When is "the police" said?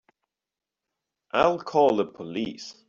1.97-2.73